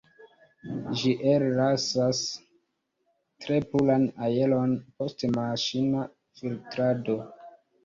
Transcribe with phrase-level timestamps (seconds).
[1.01, 2.21] Ĝi ellasas
[3.45, 6.11] tre puran aeron, post maŝina
[6.43, 7.23] filtrado.